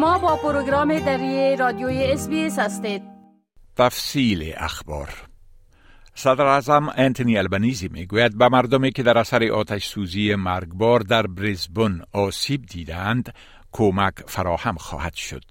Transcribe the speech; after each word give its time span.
شما 0.00 0.18
با 0.18 0.36
پروگرام 0.36 0.98
دری 0.98 1.56
رادیوی 1.56 2.04
اس 2.04 2.58
هستید. 2.58 3.02
تفصیل 3.76 4.52
اخبار. 4.56 5.08
صدر 6.14 6.46
اعظم 6.46 6.88
انتونی 6.96 7.38
البنیزی 7.38 7.88
می‌گوید 7.88 8.38
به 8.38 8.48
مردمی 8.48 8.92
که 8.92 9.02
در 9.02 9.18
اثر 9.18 9.52
آتش 9.52 9.86
سوزی 9.86 10.34
مرگبار 10.34 11.00
در 11.00 11.26
بریزبون 11.26 12.02
آسیب 12.12 12.66
دیدند 12.66 13.34
کمک 13.72 14.14
فراهم 14.26 14.74
خواهد 14.74 15.14
شد. 15.14 15.44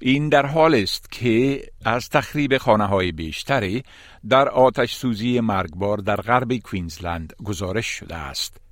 این 0.00 0.28
در 0.28 0.46
حال 0.46 0.74
است 0.74 1.12
که 1.12 1.62
از 1.84 2.08
تخریب 2.08 2.58
خانه 2.58 2.86
های 2.86 3.12
بیشتری 3.12 3.82
در 4.28 4.48
آتش 4.48 4.94
سوزی 4.94 5.40
مرگبار 5.40 5.98
در 5.98 6.16
غرب 6.16 6.56
کوینزلند 6.56 7.32
گزارش 7.44 7.86
شده 7.86 8.16
است. 8.16 8.65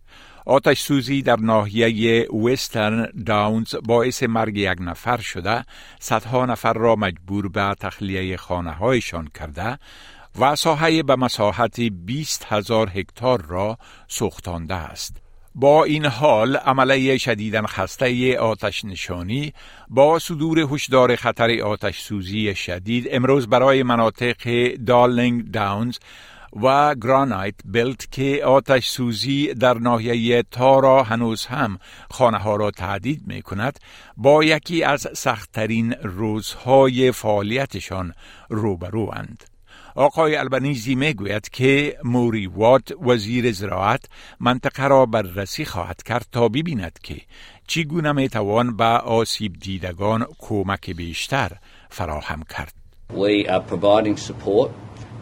آتش 0.46 0.80
سوزی 0.80 1.22
در 1.22 1.36
ناحیه 1.36 2.28
وسترن 2.30 3.08
داونز 3.26 3.74
باعث 3.84 4.22
مرگ 4.22 4.56
یک 4.56 4.78
نفر 4.80 5.16
شده 5.16 5.64
صدها 6.00 6.46
نفر 6.46 6.72
را 6.72 6.96
مجبور 6.96 7.48
به 7.48 7.74
تخلیه 7.80 8.36
خانه 8.36 8.70
هایشان 8.72 9.28
کرده 9.34 9.78
و 10.38 10.56
ساحه 10.56 11.02
به 11.02 11.16
مساحت 11.16 11.80
20 11.80 12.46
هزار 12.48 12.90
هکتار 12.94 13.42
را 13.42 13.78
سوختانده 14.08 14.74
است. 14.74 15.16
با 15.54 15.84
این 15.84 16.06
حال 16.06 16.56
عمله 16.56 17.18
شدیدن 17.18 17.66
خسته 17.66 18.38
آتش 18.38 18.84
نشانی 18.84 19.52
با 19.88 20.18
صدور 20.18 20.58
هشدار 20.58 21.16
خطر 21.16 21.60
آتش 21.60 22.00
سوزی 22.00 22.54
شدید 22.54 23.08
امروز 23.10 23.48
برای 23.48 23.82
مناطق 23.82 24.74
دالینگ 24.86 25.50
داونز 25.50 25.98
و 26.62 26.94
گرانایت 26.94 27.54
بلت 27.64 28.12
که 28.12 28.44
آتش 28.44 28.88
سوزی 28.88 29.54
در 29.54 29.74
ناحیه 29.74 30.42
تارا 30.50 31.02
هنوز 31.02 31.46
هم 31.46 31.78
خانه 32.10 32.38
ها 32.38 32.56
را 32.56 32.70
تهدید 32.70 33.22
می 33.26 33.42
کند 33.42 33.78
با 34.16 34.44
یکی 34.44 34.82
از 34.82 35.06
سختترین 35.14 35.92
روزهای 35.92 37.12
فعالیتشان 37.12 38.12
روبروند. 38.48 39.44
آقای 39.96 40.36
البنیزی 40.36 40.94
می 40.94 41.14
گوید 41.14 41.48
که 41.48 41.98
موری 42.04 42.46
وات 42.46 42.92
وزیر 43.02 43.52
زراعت 43.52 44.04
منطقه 44.40 44.88
را 44.88 45.06
بررسی 45.06 45.64
خواهد 45.64 46.02
کرد 46.02 46.26
تا 46.32 46.48
ببیند 46.48 46.98
که 47.02 47.20
چگونه 47.66 48.12
می 48.12 48.28
توان 48.28 48.76
به 48.76 48.84
آسیب 48.84 49.52
دیدگان 49.60 50.26
کمک 50.38 50.90
بیشتر 50.90 51.52
فراهم 51.90 52.42
کرد. 52.50 52.74
We 53.10 53.46
are 53.48 53.60
providing 53.60 54.16
support. 54.16 54.70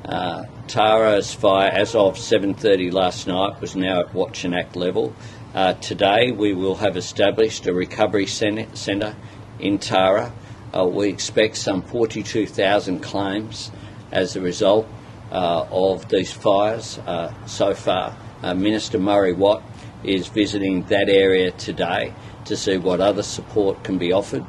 Uh, 0.04 0.44
Tara's 0.66 1.32
fire, 1.32 1.70
as 1.70 1.94
of 1.94 2.16
7.30 2.16 2.92
last 2.92 3.26
night, 3.28 3.60
was 3.60 3.76
now 3.76 4.00
at 4.00 4.12
Watch 4.14 4.44
and 4.44 4.54
Act 4.54 4.74
level. 4.74 5.14
Uh, 5.54 5.74
today 5.74 6.32
we 6.32 6.54
will 6.54 6.74
have 6.76 6.96
established 6.96 7.66
a 7.66 7.72
recovery 7.72 8.26
centre 8.26 9.16
in 9.60 9.78
Tara. 9.78 10.32
Uh, 10.74 10.86
we 10.86 11.08
expect 11.08 11.56
some 11.56 11.82
42,000 11.82 13.00
claims 13.00 13.70
as 14.10 14.34
a 14.34 14.40
result 14.40 14.86
uh, 15.30 15.66
of 15.70 16.08
these 16.08 16.32
fires 16.32 16.98
uh, 16.98 17.32
so 17.46 17.74
far. 17.74 18.16
Uh, 18.42 18.54
Minister 18.54 18.98
Murray 18.98 19.32
Watt 19.32 19.62
is 20.02 20.26
visiting 20.26 20.82
that 20.84 21.08
area 21.08 21.52
today 21.52 22.12
to 22.46 22.56
see 22.56 22.76
what 22.76 23.00
other 23.00 23.22
support 23.22 23.84
can 23.84 23.98
be 23.98 24.12
offered. 24.12 24.44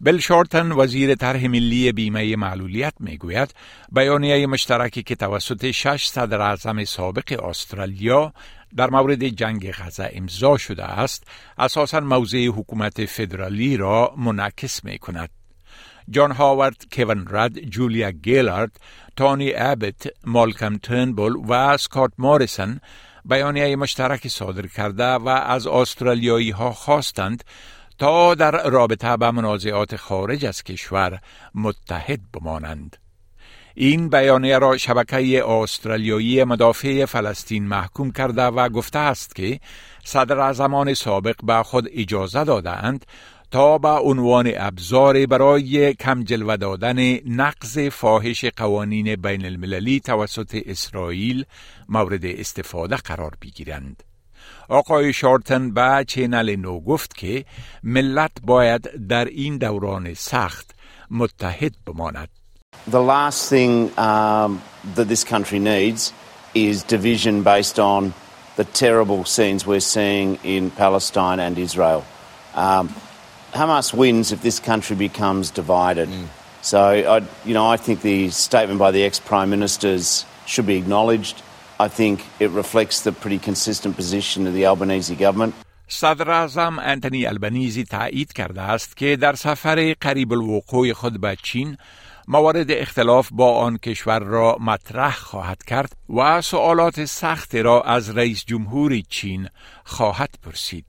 بل 0.00 0.18
شورتن 0.18 0.72
وزیر 0.72 1.14
طرح 1.14 1.46
ملی 1.46 1.92
بیمه 1.92 2.36
معلولیت 2.36 2.94
می‌گوید 3.00 3.54
بیانیه 3.92 4.46
مشترکی 4.46 5.02
که 5.02 5.14
توسط 5.14 5.70
شش 5.70 6.06
صدر 6.06 6.40
اعظم 6.40 6.84
سابق 6.84 7.44
استرالیا 7.44 8.32
در 8.76 8.90
مورد 8.90 9.28
جنگ 9.28 9.70
غزه 9.70 10.10
امضا 10.12 10.56
شده 10.56 10.84
است 10.84 11.26
اساسا 11.58 12.00
موضع 12.00 12.46
حکومت 12.46 13.04
فدرالی 13.04 13.76
را 13.76 14.14
منعکس 14.16 14.84
می 14.84 14.98
کند. 14.98 15.30
جان 16.10 16.32
هاورد، 16.32 16.86
کوین 16.92 17.24
رد، 17.30 17.58
جولیا 17.58 18.10
گیلارد، 18.10 18.80
تانی 19.16 19.52
ابت، 19.56 20.06
مالکم 20.24 20.76
ترنبول 20.76 21.36
و 21.48 21.76
سکات 21.76 22.12
ماریسن 22.18 22.80
بیانیه 23.24 23.76
مشترک 23.76 24.28
صادر 24.28 24.66
کرده 24.66 25.04
و 25.04 25.28
از 25.28 25.66
استرالیایی 25.66 26.50
ها 26.50 26.72
خواستند 26.72 27.44
تا 27.98 28.34
در 28.34 28.70
رابطه 28.70 29.16
به 29.16 29.30
منازعات 29.30 29.96
خارج 29.96 30.46
از 30.46 30.62
کشور 30.62 31.18
متحد 31.54 32.20
بمانند. 32.32 32.96
این 33.74 34.08
بیانیه 34.08 34.58
را 34.58 34.76
شبکه 34.76 35.48
استرالیایی 35.48 36.44
مدافع 36.44 37.04
فلسطین 37.04 37.66
محکوم 37.66 38.10
کرده 38.10 38.42
و 38.42 38.68
گفته 38.68 38.98
است 38.98 39.34
که 39.34 39.60
صدر 40.04 40.52
زمان 40.52 40.94
سابق 40.94 41.44
به 41.44 41.62
خود 41.62 41.88
اجازه 41.92 42.44
دادند 42.44 43.06
تا 43.50 43.78
به 43.78 43.88
عنوان 43.88 44.52
ابزار 44.56 45.26
برای 45.26 45.94
کم 45.94 46.24
جلوه 46.24 46.56
دادن 46.56 47.18
نقض 47.28 47.78
فاحش 47.78 48.44
قوانین 48.44 49.16
بین 49.16 49.44
المللی 49.44 50.00
توسط 50.00 50.62
اسرائیل 50.66 51.44
مورد 51.88 52.24
استفاده 52.24 52.96
قرار 52.96 53.34
بگیرند. 53.42 54.02
آقای 54.69 55.13
شارتن 55.13 55.71
به 55.73 56.05
چینل 56.07 56.55
نو 56.55 56.79
گفت 56.79 57.17
که 57.17 57.45
ملت 57.83 58.31
باید 58.43 59.07
در 59.07 59.25
این 59.25 59.57
دوران 59.57 60.13
سخت 60.13 60.71
متحد 61.11 61.73
بماند. 61.85 62.29
The 62.91 63.01
last 63.01 63.49
thing 63.49 63.91
um, 63.97 64.61
that 64.95 65.07
this 65.07 65.23
country 65.23 65.59
needs 65.59 66.13
is 66.53 66.83
division 66.83 67.43
based 67.43 67.79
on 67.79 68.13
the 68.55 68.63
terrible 68.63 69.25
scenes 69.25 69.65
we're 69.65 69.79
seeing 69.79 70.37
in 70.43 70.71
Palestine 70.71 71.39
and 71.39 71.57
Israel. 71.57 72.03
Um, 72.55 72.89
Hamas 73.53 73.93
wins 73.93 74.31
if 74.31 74.41
this 74.41 74.59
country 74.59 74.95
becomes 74.95 75.49
divided. 75.49 76.09
Mm. 76.09 76.27
So, 76.61 76.79
I, 76.79 77.17
you 77.45 77.53
know, 77.53 77.67
I 77.67 77.77
think 77.77 78.01
the 78.01 78.29
statement 78.29 78.79
by 78.79 78.91
the 78.91 79.03
ex-prime 79.03 79.49
ministers 79.49 80.25
should 80.45 80.65
be 80.65 80.77
acknowledged. 80.77 81.41
I 81.79 81.87
think 81.87 82.19
it 82.39 82.49
reflects 82.51 82.97
the 83.01 83.11
pretty 83.11 83.39
consistent 83.39 83.95
position 83.95 84.47
of 84.47 84.53
the 84.53 84.65
Albanese 84.65 85.15
government. 85.15 85.53
صدر 85.91 86.31
اعظم 86.31 86.79
انتونی 86.79 87.25
البنیزی 87.25 87.83
تایید 87.83 88.33
کرده 88.33 88.61
است 88.61 88.97
که 88.97 89.15
در 89.15 89.35
سفر 89.35 89.95
قریب 90.01 90.33
الوقوع 90.33 90.93
خود 90.93 91.21
به 91.21 91.37
چین 91.43 91.77
موارد 92.28 92.70
اختلاف 92.70 93.28
با 93.32 93.58
آن 93.58 93.78
کشور 93.78 94.18
را 94.18 94.56
مطرح 94.60 95.16
خواهد 95.16 95.62
کرد 95.62 95.96
و 96.16 96.40
سوالات 96.40 97.04
سخت 97.04 97.54
را 97.54 97.82
از 97.82 98.16
رئیس 98.16 98.44
جمهور 98.44 99.00
چین 99.00 99.48
خواهد 99.84 100.34
پرسید. 100.42 100.86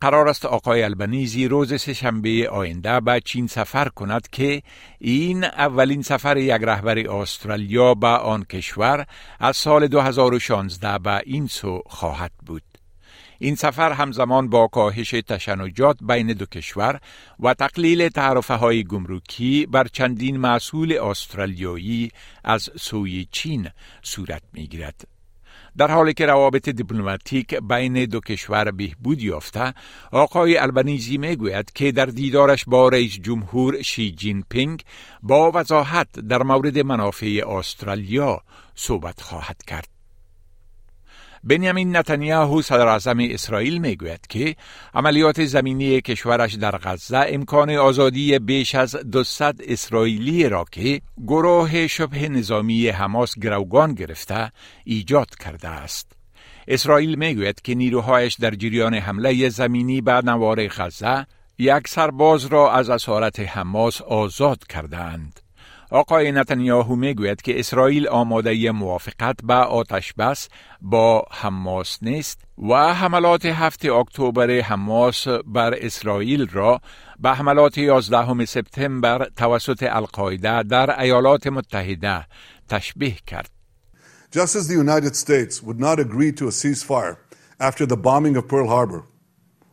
قرار 0.00 0.28
است 0.28 0.44
آقای 0.44 0.82
البنیزی 0.82 1.48
روز 1.48 1.80
سهشنبه 1.80 2.48
آینده 2.50 3.00
به 3.00 3.20
چین 3.24 3.46
سفر 3.46 3.88
کند 3.88 4.28
که 4.32 4.62
این 4.98 5.44
اولین 5.44 6.02
سفر 6.02 6.36
یک 6.36 6.62
رهبر 6.62 6.98
استرالیا 6.98 7.94
به 7.94 8.06
آن 8.06 8.44
کشور 8.44 9.06
از 9.40 9.56
سال 9.56 9.86
2016 9.86 10.98
به 10.98 11.20
این 11.24 11.46
سو 11.46 11.82
خواهد 11.86 12.32
بود. 12.46 12.67
این 13.38 13.54
سفر 13.54 13.92
همزمان 13.92 14.48
با 14.48 14.66
کاهش 14.66 15.10
تشنجات 15.10 15.98
بین 16.02 16.26
دو 16.26 16.46
کشور 16.46 17.00
و 17.40 17.54
تقلیل 17.54 18.08
تعرفه 18.08 18.54
های 18.54 18.84
گمرکی 18.84 19.66
بر 19.66 19.86
چندین 19.92 20.36
مسئول 20.36 20.98
استرالیایی 20.98 22.10
از 22.44 22.70
سوی 22.80 23.26
چین 23.32 23.68
صورت 24.02 24.42
می 24.52 24.66
گیرد. 24.66 25.08
در 25.76 25.90
حالی 25.90 26.14
که 26.14 26.26
روابط 26.26 26.68
دیپلماتیک 26.68 27.54
بین 27.54 28.04
دو 28.04 28.20
کشور 28.20 28.70
بهبود 28.70 29.22
یافته 29.22 29.74
آقای 30.12 30.56
البنیزی 30.56 31.18
می‌گوید 31.18 31.72
که 31.72 31.92
در 31.92 32.06
دیدارش 32.06 32.64
با 32.64 32.88
رئیس 32.88 33.18
جمهور 33.22 33.82
شی 33.82 34.10
جین 34.10 34.44
پینگ 34.50 34.82
با 35.22 35.52
وضاحت 35.54 36.20
در 36.20 36.42
مورد 36.42 36.78
منافع 36.78 37.42
استرالیا 37.48 38.40
صحبت 38.74 39.20
خواهد 39.20 39.62
کرد 39.66 39.97
بنیامین 41.48 41.96
نتانیاهو 41.96 42.62
صدر 42.62 42.86
اعظم 42.86 43.18
اسرائیل 43.20 43.78
می‌گوید 43.78 44.26
که 44.28 44.56
عملیات 44.94 45.44
زمینی 45.44 46.00
کشورش 46.00 46.54
در 46.54 46.70
غزه 46.70 47.24
امکان 47.28 47.70
آزادی 47.70 48.38
بیش 48.38 48.74
از 48.74 48.96
200 48.96 49.42
اسرائیلی 49.42 50.48
را 50.48 50.64
که 50.72 51.00
گروه 51.26 51.86
شبه 51.86 52.28
نظامی 52.28 52.88
حماس 52.88 53.38
گروگان 53.38 53.94
گرفته 53.94 54.52
ایجاد 54.84 55.34
کرده 55.44 55.68
است. 55.68 56.12
اسرائیل 56.68 57.14
می‌گوید 57.14 57.62
که 57.62 57.74
نیروهایش 57.74 58.34
در 58.34 58.50
جریان 58.50 58.94
حمله 58.94 59.48
زمینی 59.48 60.00
به 60.00 60.12
نوار 60.12 60.68
غزه 60.68 61.26
یک 61.58 61.88
سرباز 61.88 62.46
را 62.46 62.72
از 62.72 62.90
اسارت 62.90 63.40
حماس 63.40 64.02
آزاد 64.02 64.66
کردند. 64.66 65.40
آقای 65.90 66.32
نتانیاهو 66.32 66.96
می‌گوید 66.96 67.42
که 67.42 67.60
اسرائیل 67.60 68.08
آماده 68.08 68.72
موافقت 68.72 69.36
به 69.44 69.54
آتش 69.54 70.12
بس 70.12 70.48
با 70.80 71.24
حماس 71.30 71.98
نیست 72.02 72.40
و 72.70 72.94
حملات 72.94 73.46
هفت 73.46 73.86
اکتبر 73.86 74.60
حماس 74.60 75.28
بر 75.28 75.74
اسرائیل 75.76 76.48
را 76.52 76.80
به 77.18 77.30
حملات 77.30 77.78
11 77.78 78.44
سپتامبر 78.44 79.28
توسط 79.36 79.82
القاعده 79.82 80.62
در 80.62 81.00
ایالات 81.00 81.46
متحده 81.46 82.26
تشبیه 82.68 83.16
کرد. 83.26 83.50
Just 84.32 84.54
as 84.56 84.68
the 84.68 84.74
United 84.74 85.16
States 85.16 85.62
would 85.62 85.80
not 85.80 85.98
agree 85.98 86.32
to 86.32 86.48
a 86.48 86.52
ceasefire 86.60 87.16
after 87.60 87.86
the 87.86 87.96
bombing 87.96 88.36
of 88.36 88.46
Pearl 88.48 88.68
Harbor 88.68 89.02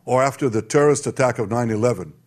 or 0.06 0.24
after 0.24 0.50
the 0.50 0.62
terrorist 0.62 1.06
attack 1.08 1.40
of 1.40 1.50
9/11, 1.50 2.25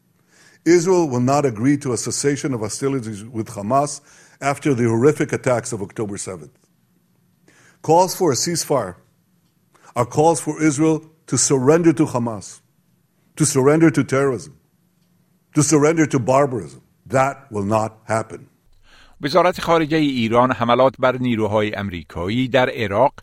Israel 0.70 1.09
will 1.09 1.20
not 1.20 1.44
agree 1.44 1.76
to 1.79 1.93
a 1.93 1.97
cessation 1.97 2.55
of 2.55 2.61
hostilities 2.61 3.25
with 3.25 3.49
Hamas 3.49 4.00
after 4.41 4.75
the 4.75 4.85
horrific 4.85 5.32
attacks 5.32 5.73
of 5.73 5.82
October 5.82 6.17
7th. 6.17 6.50
Calls 7.82 8.15
for 8.17 8.32
a 8.32 8.35
ceasefire 8.35 8.97
are 9.94 10.06
calls 10.06 10.41
for 10.41 10.62
Israel 10.62 11.11
to 11.26 11.38
surrender 11.38 11.93
to 11.93 12.06
Hamas, 12.06 12.61
to 13.37 13.44
surrender 13.44 13.91
to 13.91 14.05
terrorism, 14.05 14.59
to 15.55 15.62
surrender 15.62 16.06
to 16.06 16.19
barbarism. 16.19 16.82
That 17.06 17.50
will 17.50 17.65
not 17.65 17.99
happen. 18.05 18.49
وزارت 19.20 19.61
خارجه 19.61 19.97
ایران 19.97 20.53
حملات 20.53 20.94
بر 20.99 21.17
نیروهای 21.17 21.75
امریکایی 21.75 22.49
در 22.49 22.70
عراق 22.70 23.15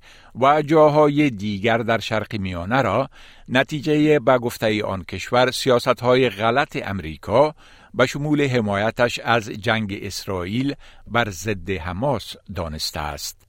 و 0.42 0.62
جاهای 0.62 1.30
دیگر 1.30 1.78
در 1.78 2.00
شرق 2.00 2.36
میانه 2.36 2.82
را 2.82 3.10
نتیجه 3.50 4.20
به 4.20 4.38
گفته 4.38 4.84
آن 4.84 5.04
کشور 5.04 5.52
سیاست 5.52 6.00
های 6.00 6.30
غلط 6.30 6.78
امریکا 6.84 7.56
به 7.94 8.06
شمول 8.06 8.48
حمایتش 8.48 9.20
از 9.20 9.50
جنگ 9.50 10.00
اسرائیل 10.02 10.76
بر 11.08 11.30
ضد 11.30 11.70
حماس 11.70 12.36
دانسته 12.56 13.00
است. 13.00 13.42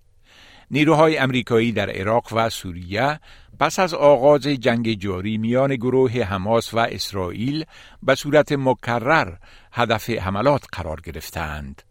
نیروهای 0.71 1.19
امریکایی 1.19 1.73
در 1.73 1.91
عراق 1.91 2.33
و 2.33 2.51
سوریه 2.51 3.21
پس 3.61 3.79
از 3.79 3.95
آغاز 3.95 4.43
جنگ 4.43 4.93
جاری 4.93 5.39
میان 5.39 5.77
گروه 5.77 6.13
حماس 6.23 6.75
و 6.75 6.79
اسرائیل 6.79 7.65
به 8.03 8.15
صورت 8.15 8.53
مکرر 8.53 9.33
هدف 9.73 10.11
حملات 10.11 10.65
قرار 10.73 11.01
گرفتند. 11.01 11.83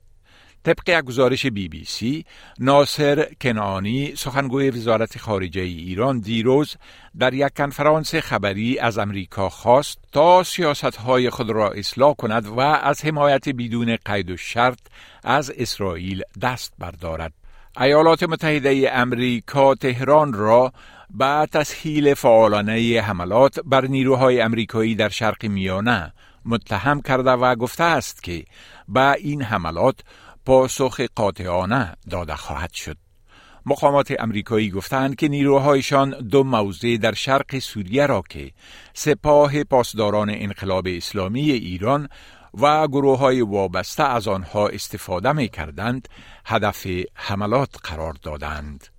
طبق 0.65 0.89
یک 0.89 1.05
گزارش 1.05 1.45
بی 1.45 1.67
بی 1.67 1.85
سی 1.85 2.25
ناصر 2.59 3.27
کنانی 3.41 4.15
سخنگوی 4.15 4.69
وزارت 4.69 5.17
خارجه 5.17 5.61
ایران 5.61 6.19
دیروز 6.19 6.75
در 7.19 7.33
یک 7.33 7.53
کنفرانس 7.57 8.15
خبری 8.15 8.79
از 8.79 8.97
امریکا 8.97 9.49
خواست 9.49 9.97
تا 10.11 10.43
سیاست 10.43 10.95
های 10.95 11.29
خود 11.29 11.49
را 11.49 11.71
اصلاح 11.71 12.13
کند 12.15 12.47
و 12.47 12.59
از 12.59 13.05
حمایت 13.05 13.49
بدون 13.49 13.97
قید 14.05 14.29
و 14.31 14.37
شرط 14.37 14.79
از 15.23 15.51
اسرائیل 15.57 16.21
دست 16.41 16.73
بردارد. 16.79 17.33
ایالات 17.79 18.23
متحده 18.23 18.89
امریکا 18.93 19.75
تهران 19.75 20.33
را 20.33 20.73
به 21.09 21.47
تسهیل 21.51 22.13
فعالانه 22.13 23.01
حملات 23.01 23.59
بر 23.65 23.85
نیروهای 23.85 24.41
امریکایی 24.41 24.95
در 24.95 25.09
شرق 25.09 25.45
میانه 25.45 26.13
متهم 26.45 27.01
کرده 27.01 27.31
و 27.31 27.55
گفته 27.55 27.83
است 27.83 28.23
که 28.23 28.45
به 28.87 29.11
این 29.11 29.41
حملات 29.41 29.99
پاسخ 30.45 31.01
قاطعانه 31.15 31.93
داده 32.09 32.35
خواهد 32.35 32.73
شد. 32.73 32.97
مقامات 33.65 34.13
امریکایی 34.19 34.71
گفتند 34.71 35.15
که 35.15 35.27
نیروهایشان 35.27 36.09
دو 36.09 36.43
موضع 36.43 36.97
در 36.97 37.13
شرق 37.13 37.59
سوریه 37.59 38.05
را 38.05 38.23
که 38.29 38.51
سپاه 38.93 39.63
پاسداران 39.63 40.29
انقلاب 40.29 40.87
اسلامی 40.87 41.51
ایران 41.51 42.09
و 42.53 42.87
گروه 42.87 43.19
های 43.19 43.41
وابسته 43.41 44.03
از 44.03 44.27
آنها 44.27 44.67
استفاده 44.67 45.31
می 45.31 45.47
کردند 45.47 46.07
هدف 46.45 46.87
حملات 47.13 47.75
قرار 47.83 48.13
دادند. 48.21 48.94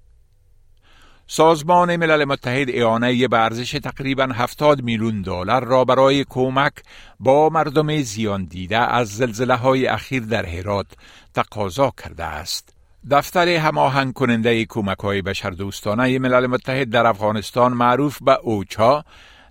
سازمان 1.28 1.96
ملل 1.96 2.25
متحد 2.25 2.70
اعانه 2.70 3.28
به 3.28 3.38
ارزش 3.38 3.70
تقریبا 3.70 4.28
70 4.34 4.82
میلیون 4.82 5.23
دلار 5.23 5.64
را 5.64 5.84
برای 5.84 6.25
کمک 6.28 6.73
با 7.20 7.49
مردم 7.49 8.02
زیان 8.02 8.44
دیده 8.44 8.78
از 8.78 9.08
زلزله 9.08 9.55
های 9.55 9.87
اخیر 9.87 10.23
در 10.23 10.46
هرات 10.46 10.87
تقاضا 11.34 11.93
کرده 12.02 12.25
است. 12.25 12.75
دفتر 13.11 13.49
هماهنگ 13.49 14.12
کننده 14.12 14.64
کمک 14.64 14.99
های 14.99 15.23
بشردوستانه 15.23 16.19
ملل 16.19 16.46
متحد 16.46 16.90
در 16.90 17.06
افغانستان 17.06 17.72
معروف 17.72 18.22
به 18.22 18.38
اوچا 18.43 19.05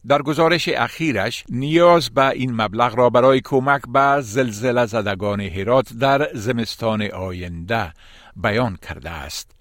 در 0.08 0.22
گزارش 0.22 0.70
اخیرش 0.70 1.44
نیاز 1.50 2.10
به 2.10 2.30
این 2.30 2.62
مبلغ 2.62 2.96
را 2.96 3.10
برای 3.10 3.42
کمک 3.42 3.82
به 3.88 4.22
زلزله 4.22 4.86
زدگان 4.86 5.42
هرات 5.42 5.94
در 5.94 6.30
زمستان 6.34 7.02
آینده 7.02 7.94
بیان 8.36 8.78
کرده 8.82 9.10
است. 9.10 9.55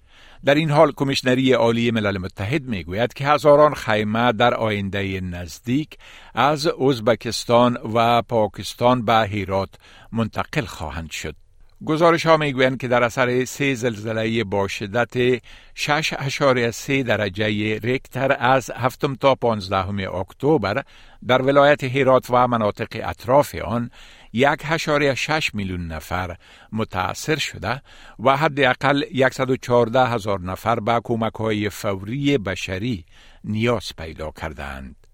در 0.45 0.55
این 0.55 0.71
حال 0.71 0.91
کمیشنری 0.91 1.53
عالی 1.53 1.91
ملل 1.91 2.17
متحد 2.17 2.63
می‌گوید 2.63 3.13
که 3.13 3.27
هزاران 3.27 3.73
خیمه 3.73 4.31
در 4.31 4.53
آینده 4.53 5.21
نزدیک 5.21 5.97
از 6.35 6.67
ازبکستان 6.67 7.77
و 7.93 8.21
پاکستان 8.21 9.05
به 9.05 9.27
هیرات 9.29 9.69
منتقل 10.11 10.65
خواهند 10.65 11.11
شد. 11.11 11.35
گزارش 11.83 12.25
ها 12.25 12.37
می‌گویند 12.37 12.77
که 12.77 12.87
در 12.87 13.03
اثر 13.03 13.45
سه 13.45 13.73
زلزله 13.73 14.43
با 14.43 14.67
شدت 14.67 15.37
6.3 15.75 16.89
درجه 16.89 17.79
ریکتر 17.79 18.35
از 18.39 18.71
هفتم 18.75 19.15
تا 19.15 19.35
15 19.35 20.09
اکتبر 20.09 20.83
در 21.27 21.41
ولایت 21.41 21.83
هرات 21.83 22.25
و 22.29 22.47
مناطق 22.47 22.87
اطراف 23.03 23.55
آن 23.55 23.91
یک 24.33 24.59
هشاری 24.63 25.15
شش 25.15 25.51
میلیون 25.53 25.87
نفر 25.87 26.35
متاثر 26.71 27.35
شده 27.35 27.81
و 28.19 28.37
حداقل 28.37 29.03
114 29.31 30.05
هزار 30.05 30.39
نفر 30.39 30.79
به 30.79 31.01
کمک 31.03 31.33
های 31.33 31.69
فوری 31.69 32.37
بشری 32.37 33.05
نیاز 33.43 33.91
پیدا 33.97 34.31
کردند. 34.31 35.04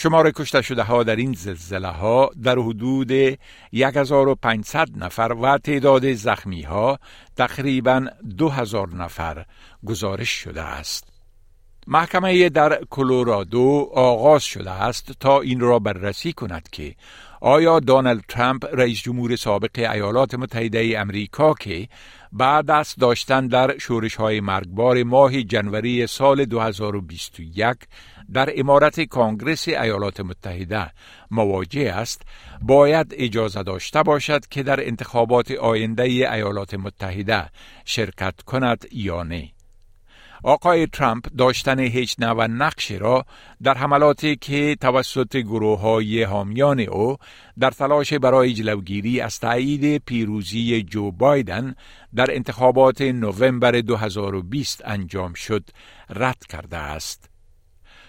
شمار 0.00 0.30
کشته 0.30 0.62
شده 0.62 0.82
ها 0.82 1.02
در 1.02 1.16
این 1.16 1.32
زلزله 1.32 1.88
ها 1.88 2.30
در 2.42 2.58
حدود 2.58 3.38
1500 3.72 4.88
نفر 4.96 5.32
و 5.42 5.58
تعداد 5.58 6.12
زخمی 6.12 6.62
ها 6.62 6.98
تقریبا 7.36 8.06
2000 8.36 8.94
نفر 8.94 9.44
گزارش 9.86 10.30
شده 10.30 10.62
است. 10.62 11.08
محکمه 11.86 12.48
در 12.48 12.84
کلورادو 12.90 13.90
آغاز 13.94 14.44
شده 14.44 14.70
است 14.70 15.12
تا 15.20 15.40
این 15.40 15.60
را 15.60 15.78
بررسی 15.78 16.32
کند 16.32 16.68
که 16.72 16.94
آیا 17.40 17.80
دونالد 17.80 18.24
ترامپ 18.28 18.66
رئیس 18.72 19.02
جمهور 19.02 19.36
سابق 19.36 19.90
ایالات 19.92 20.34
متحده 20.34 20.94
امریکا 20.98 21.54
که 21.54 21.88
بعد 22.32 22.70
از 22.70 22.94
داشتن 23.00 23.46
در 23.46 23.78
شورش 23.78 24.14
های 24.14 24.40
مرگبار 24.40 25.02
ماه 25.02 25.42
جنوری 25.42 26.06
سال 26.06 26.44
2021 26.44 27.76
در 28.32 28.52
امارت 28.56 29.00
کانگرس 29.00 29.68
ایالات 29.68 30.20
متحده 30.20 30.90
مواجه 31.30 31.92
است 31.92 32.22
باید 32.62 33.14
اجازه 33.16 33.62
داشته 33.62 34.02
باشد 34.02 34.46
که 34.46 34.62
در 34.62 34.86
انتخابات 34.86 35.50
آینده 35.50 36.02
ایالات 36.02 36.74
متحده 36.74 37.50
شرکت 37.84 38.42
کند 38.42 38.86
یا 38.92 39.22
نه 39.22 39.48
آقای 40.44 40.86
ترامپ 40.86 41.24
داشتن 41.38 41.78
هیچ 41.78 42.16
نوع 42.18 42.46
نقشی 42.46 42.98
را 42.98 43.24
در 43.62 43.74
حملاتی 43.74 44.36
که 44.36 44.76
توسط 44.80 45.36
گروه 45.36 45.80
های 45.80 46.22
حامیان 46.22 46.80
او 46.80 47.16
در 47.58 47.70
تلاش 47.70 48.12
برای 48.12 48.52
جلوگیری 48.52 49.20
از 49.20 49.40
تایید 49.40 50.02
پیروزی 50.04 50.82
جو 50.82 51.10
بایدن 51.10 51.74
در 52.14 52.34
انتخابات 52.34 53.00
نوامبر 53.00 53.80
2020 53.80 54.82
انجام 54.84 55.34
شد 55.34 55.70
رد 56.10 56.46
کرده 56.48 56.76
است. 56.76 57.27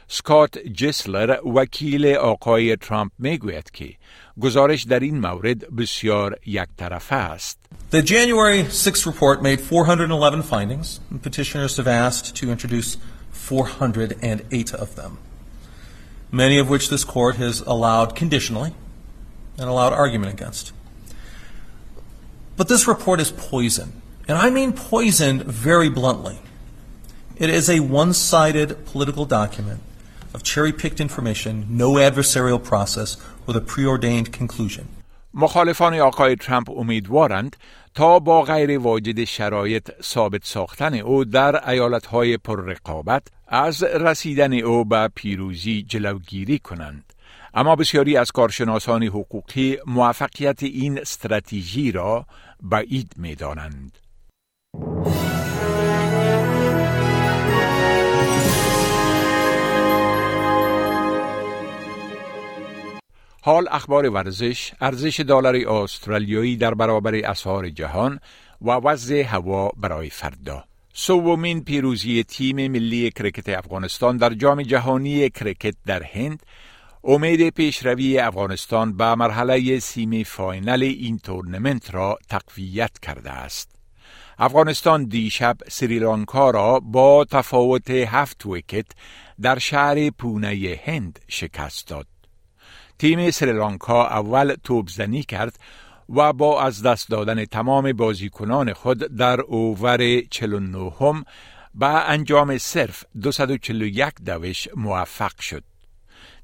سکات 0.09 0.59
جسلر 0.59 1.37
وکیل 1.55 2.07
آقای 2.07 2.77
ترامپ 2.77 3.13
میگوید 3.19 3.71
که 3.71 3.95
گزارش 4.41 4.83
در 4.83 5.01
این 5.01 5.21
مورد 5.21 5.77
بسیار 5.77 6.39
یک 6.47 6.69
طرفه 6.77 7.15
است. 7.15 7.59
The 7.93 8.03
January 8.03 8.65
6th 8.65 9.07
report 9.07 9.43
made 9.43 9.61
411 9.61 10.43
findings, 10.43 11.01
and 11.11 11.23
petitioners 11.23 11.77
have 11.77 11.87
asked 11.87 12.35
to 12.37 12.51
introduce 12.51 12.97
408 13.33 14.75
of 14.75 14.97
them, 14.97 15.19
many 16.33 16.59
of 16.59 16.69
which 16.69 16.89
this 16.89 17.05
court 17.05 17.37
has 17.37 17.61
allowed 17.61 18.17
conditionally 18.17 18.73
and 19.59 19.69
allowed 19.69 19.93
argument 19.93 20.33
against. 20.33 20.73
But 22.57 22.69
this 22.69 22.89
report 22.89 23.21
is 23.21 23.31
poison, 23.31 23.89
and 24.29 24.37
I 24.39 24.51
mean 24.51 24.73
poison 24.73 25.35
very 25.69 25.89
bluntly. 25.89 26.39
It 27.37 27.51
is 27.51 27.69
a 27.69 27.81
one 27.81 28.13
sided 28.13 28.87
political 28.87 29.25
document 29.25 29.81
of 30.34 30.44
cherry 30.44 30.74
picked 30.74 31.00
information, 31.00 31.66
no 31.70 31.94
adversarial 31.94 32.64
process, 32.72 33.18
with 33.46 33.56
a 33.56 33.62
preordained 33.62 34.32
conclusion. 34.32 34.86
مخالفان 35.34 35.94
آقای 35.94 36.36
ترامپ 36.36 36.70
امیدوارند 36.70 37.56
تا 37.96 38.20
با 38.20 38.42
غیر 38.42 38.80
واجد 38.80 39.24
شرایط 39.24 39.92
ثابت 40.02 40.46
ساختن 40.46 40.94
او 40.94 41.26
در 41.26 41.70
ایالتهای 41.70 42.38
پررقابت 42.38 43.24
از 43.48 43.84
رسیدن 43.84 44.54
او 44.54 44.86
به 44.86 45.10
پیروزی 45.16 45.84
جلوگیری 45.84 46.60
کنند. 46.60 47.14
اما 47.54 47.76
بسیاری 47.76 48.18
از 48.18 48.32
کارشناسان 48.32 49.04
حقوقی 49.04 49.78
موفقیت 49.86 50.64
این 50.64 51.00
استراتژی 51.00 51.92
را 51.92 52.26
بعید 52.62 53.14
می 53.18 53.36
دانند. 53.36 53.98
حال 63.50 63.68
اخبار 63.72 64.10
ورزش 64.10 64.72
ارزش 64.82 65.20
دلار 65.20 65.56
استرالیایی 65.56 66.58
در 66.58 66.74
برابر 66.74 67.16
اسعار 67.16 67.70
جهان 67.70 68.20
و 68.62 68.72
وضع 68.72 69.22
هوا 69.22 69.70
برای 69.78 70.10
فردا 70.10 70.64
سومین 70.94 71.64
پیروزی 71.64 72.24
تیم 72.24 72.56
ملی 72.56 73.12
کرکت 73.12 73.50
افغانستان 73.50 74.18
در 74.18 74.34
جام 74.34 74.62
جهانی 74.62 75.30
کرکت 75.30 75.76
در 75.86 76.04
هند 76.04 76.44
امید 77.04 77.50
پیشروی 77.50 78.20
افغانستان 78.20 78.98
به 78.98 79.16
مرحله 79.16 79.80
semi 79.80 80.24
final 80.24 80.84
این 80.84 81.18
تورنمنت 81.18 81.94
را 81.94 82.18
تقویت 82.30 83.00
کرده 83.02 83.32
است. 83.32 83.76
افغانستان 84.40 85.04
دیشب 85.04 85.58
سریلانکا 85.68 86.50
را 86.50 86.80
با 86.80 87.26
تفاوت 87.26 87.90
هفت 87.90 88.46
ویکت 88.46 88.86
در 89.42 89.60
شهر 89.60 90.10
پونه 90.10 90.80
هند 90.86 91.20
شکست 91.28 91.88
داد. 91.88 92.19
تیم 93.00 93.32
سریلانکا 93.32 94.08
اول 94.08 94.56
توبزنی 94.64 95.24
کرد 95.24 95.60
و 96.10 96.34
با 96.34 96.62
از 96.62 96.82
دست 96.84 97.10
دادن 97.10 97.46
تمام 97.46 97.94
بازیکنان 97.94 98.74
خود 98.74 98.98
در 98.98 99.42
اوور 99.42 100.22
49 100.22 100.92
هم 101.00 101.24
به 101.76 102.10
انجام 102.10 102.58
صرف 102.58 103.04
241 103.22 104.14
دوش 104.26 104.68
موفق 104.76 105.40
شد. 105.40 105.64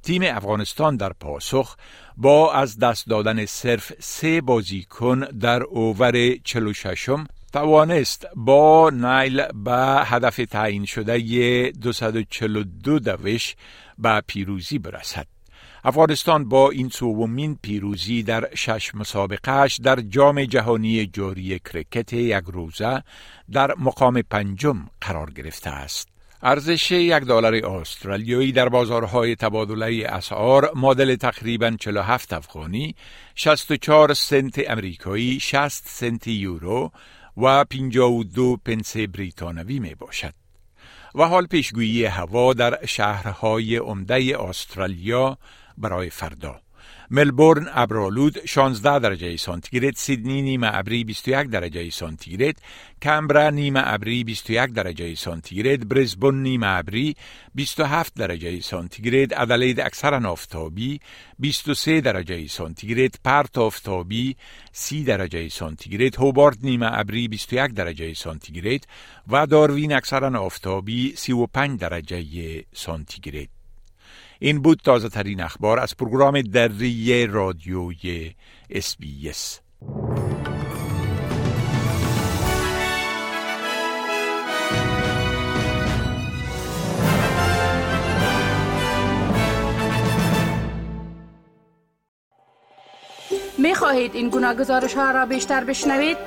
تیم 0.04 0.22
افغانستان 0.26 0.98
در 0.98 1.14
پاسخ 1.14 1.76
با 2.18 2.54
از 2.54 2.80
دست 2.80 3.08
دادن 3.08 3.46
صرف 3.46 3.94
سه 4.00 4.42
بازیکن 4.42 5.20
در 5.20 5.64
اوور 5.64 6.36
46 6.44 7.10
توانست 7.54 8.28
با 8.36 8.90
نیل 8.90 9.48
به 9.48 10.02
هدف 10.06 10.36
تعیین 10.36 10.86
شده 10.86 11.72
242 11.72 13.00
دوش 13.00 13.56
به 13.98 14.22
پیروزی 14.28 14.80
برسد. 14.80 15.35
افغانستان 15.88 16.50
با 16.50 16.70
این 16.70 16.89
سومین 16.89 17.60
پیروزی 17.62 18.24
در 18.24 18.56
شش 18.56 18.96
مسابقهش 18.96 19.80
در 19.84 19.96
جام 19.96 20.46
جهانی 20.46 21.06
جاری 21.06 21.60
کرکت 21.60 22.13
یک 22.13 22.44
روزه 22.48 23.04
در 23.51 23.75
مقام 23.80 24.22
پنجم 24.22 24.89
قرار 25.01 25.32
گرفته 25.32 25.70
است. 25.70 26.08
ارزش 26.44 26.92
یک 26.92 27.24
دلار 27.24 27.56
استرالیایی 27.56 28.51
در 28.51 28.70
بازارهای 28.70 29.36
تبادله 29.36 30.08
اسعار 30.10 30.72
معادل 30.75 31.15
تقریبا 31.15 31.75
47 31.80 32.34
افغانی، 32.34 32.96
64 33.36 34.13
سنت 34.13 34.70
امریکایی، 34.70 35.39
60 35.39 35.84
سنت 35.88 36.27
یورو 36.27 36.92
و 37.38 37.63
52 37.63 38.58
پنس 38.65 38.98
بریتانوی 38.98 39.80
می 39.80 39.96
باشد. 39.96 40.34
و 41.15 41.24
حال 41.24 41.46
پیشگویی 41.48 42.06
هوا 42.06 42.54
در 42.54 42.86
شهرهای 42.86 43.77
عمده 43.77 44.38
استرالیا 44.39 45.38
برای 45.77 46.10
فردا. 46.10 46.62
ملبورن 47.12 47.67
ابرالود 47.74 48.46
16 48.46 49.00
درجه 49.00 49.38
سانتیگراد 49.38 49.94
سیدنی 49.96 50.41
نیمه 50.41 50.70
ابری 50.74 51.03
21 51.03 51.50
درجه 51.50 51.89
سانتیگراد 51.89 52.55
کمبرا 53.01 53.50
نیمه 53.50 53.82
ابری 53.84 54.24
21 54.24 54.74
درجه 54.74 55.15
سانتیگراد 55.15 55.88
برزبون 55.88 56.44
نیمه 56.44 56.67
ابری 56.67 57.15
27 57.55 58.13
درجه 58.15 58.60
سانتیگراد 58.60 59.34
ادلید 59.34 59.79
اکثرا 59.79 60.29
آفتابی 60.29 61.00
23 61.39 62.01
درجه 62.01 62.48
سانتیگراد 62.48 63.15
پرت 63.24 63.58
آفتابی 63.58 64.36
30 64.72 65.03
درجه 65.03 65.50
سانتیگراد 65.50 66.15
هوبارد 66.15 66.58
نیمه 66.63 67.00
ابری 67.00 67.27
21 67.27 67.74
درجه 67.74 68.13
سانتیگراد 68.13 68.82
و 69.27 69.48
داروین 69.48 69.94
اکثرا 69.94 70.39
آفتابی 70.39 71.13
35 71.15 71.79
درجه 71.79 72.63
سانتیگراد. 72.74 73.55
این 74.46 74.62
بود 74.62 74.82
تازه 74.84 75.10
ترین 75.10 75.42
اخبار 75.42 75.80
از 75.80 75.98
پروگرام 75.98 76.42
دری 76.42 77.28
رادیوی 77.28 78.36
SBS. 78.70 79.60
می 93.58 93.75
خواهید 93.75 94.16
این 94.16 94.30
گونه 94.30 94.56
گزارش 94.56 94.94
ها 94.94 95.12
را 95.12 95.25
بیشتر 95.25 95.64
بشنوید؟ 95.64 96.18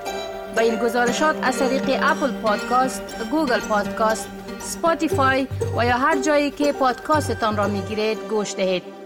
با 0.56 0.62
این 0.62 0.76
گزارشات 0.76 1.36
از 1.42 1.58
طریق 1.58 2.00
Apple 2.02 2.32
Podcast، 2.32 3.02
Google 3.30 3.60
Podcast، 3.60 4.28
Spotify 4.58 5.46
و 5.76 5.86
یا 5.86 5.96
هر 5.96 6.22
جایی 6.22 6.50
که 6.50 6.72
پادکاستتان 6.72 7.56
را 7.56 7.68
می 7.68 7.80
گیرید 7.80 8.18
گوش 8.30 8.54
دهید. 8.54 8.97